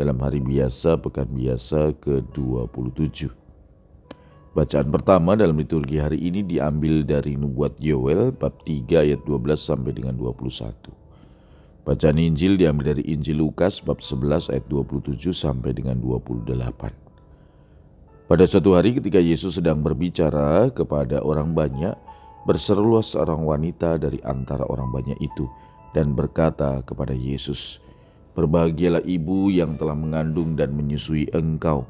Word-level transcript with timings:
dalam 0.00 0.16
hari 0.24 0.40
biasa 0.40 0.96
pekan 0.96 1.28
biasa 1.28 1.92
ke-27. 2.00 3.28
Bacaan 4.56 4.88
pertama 4.88 5.36
dalam 5.36 5.60
liturgi 5.60 6.00
hari 6.00 6.16
ini 6.24 6.40
diambil 6.40 7.04
dari 7.04 7.36
Nubuat 7.36 7.76
Yoel 7.84 8.32
bab 8.32 8.64
3 8.64 9.04
ayat 9.04 9.20
12 9.28 9.60
sampai 9.60 9.92
dengan 9.92 10.16
21. 10.16 10.72
Bacaan 11.84 12.16
Injil 12.16 12.56
diambil 12.56 12.96
dari 12.96 13.04
Injil 13.12 13.44
Lukas 13.44 13.84
bab 13.84 14.00
11 14.00 14.48
ayat 14.48 14.64
27 14.72 15.20
sampai 15.36 15.76
dengan 15.76 16.00
28. 16.00 16.48
Pada 18.24 18.44
suatu 18.48 18.72
hari 18.72 18.96
ketika 18.96 19.20
Yesus 19.20 19.60
sedang 19.60 19.84
berbicara 19.84 20.72
kepada 20.72 21.20
orang 21.20 21.52
banyak, 21.52 21.92
berserulah 22.48 23.04
seorang 23.04 23.44
wanita 23.44 24.00
dari 24.00 24.16
antara 24.24 24.64
orang 24.64 24.88
banyak 24.88 25.20
itu 25.20 25.44
dan 25.92 26.16
berkata 26.16 26.80
kepada 26.88 27.12
Yesus, 27.12 27.84
Berbahagialah 28.38 29.02
ibu 29.02 29.50
yang 29.50 29.74
telah 29.74 29.98
mengandung 29.98 30.54
dan 30.54 30.70
menyusui 30.72 31.26
engkau. 31.34 31.84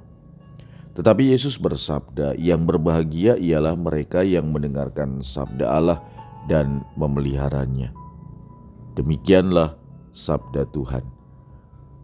Tetapi 0.96 1.30
Yesus 1.30 1.60
bersabda, 1.60 2.34
"Yang 2.34 2.74
berbahagia 2.74 3.38
ialah 3.38 3.78
mereka 3.78 4.26
yang 4.26 4.50
mendengarkan 4.50 5.23
sabda 5.23 5.68
Allah 5.68 5.98
dan 6.50 6.82
memeliharanya." 6.98 7.95
Demikianlah 8.98 9.78
sabda 10.10 10.66
Tuhan. 10.74 11.06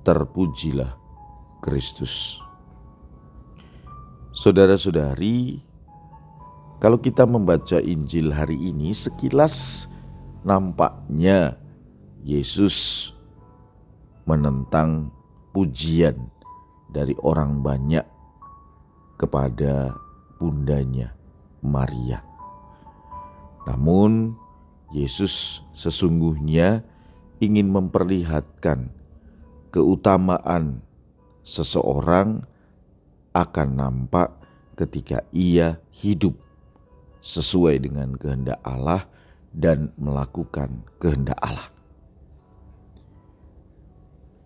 Terpujilah 0.06 0.94
Kristus. 1.58 2.38
Saudara-saudari, 4.30 5.64
kalau 6.78 7.00
kita 7.00 7.24
membaca 7.24 7.80
Injil 7.80 8.30
hari 8.30 8.54
ini, 8.54 8.92
sekilas 8.92 9.88
nampaknya 10.46 11.58
Yesus 12.22 13.10
menentang 14.26 15.14
pujian 15.54 16.28
dari 16.90 17.14
orang 17.22 17.62
banyak 17.62 18.04
kepada 19.16 19.96
bundanya 20.36 21.16
Maria. 21.64 22.20
Namun, 23.66 24.36
Yesus 24.94 25.66
sesungguhnya 25.74 26.86
ingin 27.42 27.70
memperlihatkan 27.72 28.92
keutamaan 29.74 30.82
seseorang 31.42 32.46
akan 33.34 33.68
nampak 33.76 34.32
ketika 34.78 35.24
ia 35.34 35.76
hidup 35.90 36.36
sesuai 37.20 37.82
dengan 37.82 38.14
kehendak 38.14 38.62
Allah 38.62 39.04
dan 39.52 39.90
melakukan 39.98 40.84
kehendak 41.02 41.36
Allah. 41.42 41.75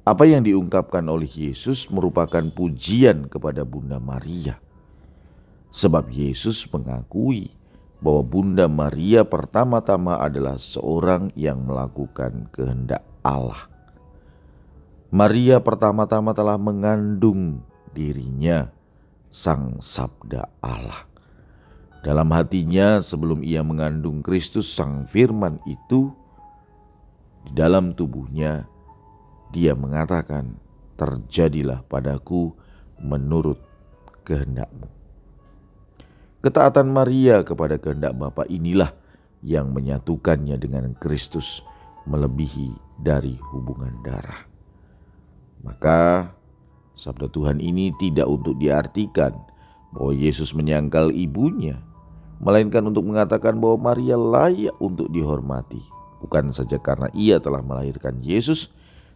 Apa 0.01 0.25
yang 0.25 0.43
diungkapkan 0.43 1.05
oleh 1.13 1.29
Yesus 1.29 1.93
merupakan 1.93 2.41
pujian 2.41 3.29
kepada 3.29 3.69
Bunda 3.69 4.01
Maria. 4.01 4.57
Sebab 5.71 6.09
Yesus 6.09 6.67
mengakui 6.73 7.53
bahwa 8.01 8.23
Bunda 8.25 8.67
Maria 8.67 9.29
pertama-tama 9.29 10.17
adalah 10.19 10.57
seorang 10.57 11.31
yang 11.37 11.63
melakukan 11.69 12.49
kehendak 12.49 13.05
Allah. 13.21 13.69
Maria 15.13 15.61
pertama-tama 15.61 16.33
telah 16.33 16.57
mengandung 16.57 17.61
dirinya 17.93 18.73
Sang 19.29 19.79
Sabda 19.79 20.49
Allah. 20.65 21.07
Dalam 22.01 22.33
hatinya 22.33 23.05
sebelum 23.05 23.45
ia 23.45 23.61
mengandung 23.61 24.25
Kristus 24.25 24.73
Sang 24.73 25.05
Firman 25.05 25.61
itu, 25.69 26.11
di 27.45 27.53
dalam 27.53 27.93
tubuhnya 27.93 28.65
dia 29.51 29.75
mengatakan, 29.75 30.57
"Terjadilah 30.99 31.87
padaku 31.87 32.55
menurut 33.03 33.59
kehendakmu." 34.27 34.89
Ketaatan 36.41 36.89
Maria 36.89 37.45
kepada 37.45 37.77
kehendak 37.77 38.17
Bapa 38.17 38.49
inilah 38.49 38.97
yang 39.45 39.77
menyatukannya 39.77 40.57
dengan 40.57 40.97
Kristus 40.97 41.61
melebihi 42.09 42.77
dari 42.97 43.37
hubungan 43.53 43.93
darah. 44.01 44.49
Maka 45.61 46.33
sabda 46.97 47.29
Tuhan 47.29 47.61
ini 47.61 47.93
tidak 48.01 48.25
untuk 48.25 48.57
diartikan 48.57 49.37
bahwa 49.93 50.13
Yesus 50.17 50.57
menyangkal 50.57 51.13
ibunya, 51.13 51.77
melainkan 52.41 52.89
untuk 52.89 53.05
mengatakan 53.05 53.61
bahwa 53.61 53.93
Maria 53.93 54.17
layak 54.17 54.77
untuk 54.81 55.13
dihormati, 55.13 55.85
bukan 56.25 56.53
saja 56.57 56.81
karena 56.81 57.13
ia 57.13 57.37
telah 57.37 57.61
melahirkan 57.61 58.17
Yesus, 58.25 58.73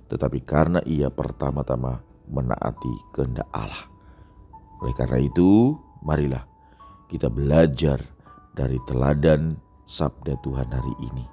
tetapi 0.08 0.44
karena 0.44 0.80
ia 0.84 1.08
pertama-tama 1.08 2.00
menaati 2.28 2.94
kehendak 3.12 3.48
Allah. 3.52 3.88
Oleh 4.80 4.94
karena 4.96 5.20
itu, 5.20 5.76
marilah 6.04 6.44
kita 7.08 7.28
belajar 7.28 8.00
dari 8.52 8.76
teladan 8.84 9.56
sabda 9.84 10.36
Tuhan 10.44 10.68
hari 10.72 10.94
ini. 11.04 11.24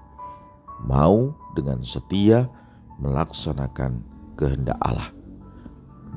Mau 0.87 1.35
dengan 1.53 1.83
setia 1.85 2.49
melaksanakan 2.97 4.01
kehendak 4.35 4.77
Allah. 4.81 5.13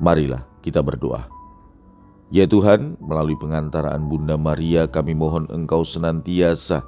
Marilah 0.01 0.43
kita 0.65 0.81
berdoa. 0.81 1.29
Ya 2.33 2.49
Tuhan, 2.49 2.97
melalui 2.97 3.37
pengantaraan 3.37 4.09
Bunda 4.09 4.33
Maria 4.35 4.89
kami 4.89 5.13
mohon 5.13 5.45
Engkau 5.53 5.85
senantiasa 5.85 6.81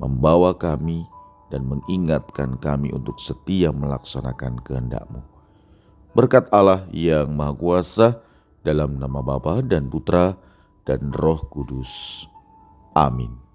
membawa 0.00 0.56
kami 0.56 1.04
dan 1.48 1.64
mengingatkan 1.64 2.60
kami 2.60 2.92
untuk 2.92 3.16
setia 3.16 3.72
melaksanakan 3.72 4.60
kehendak-Mu. 4.62 5.24
Berkat 6.12 6.48
Allah 6.52 6.84
yang 6.92 7.32
Maha 7.32 7.54
Kuasa 7.56 8.08
dalam 8.64 9.00
nama 9.00 9.24
Bapa 9.24 9.64
dan 9.64 9.88
Putra 9.88 10.36
dan 10.84 11.12
Roh 11.12 11.40
Kudus. 11.48 12.24
Amin. 12.96 13.47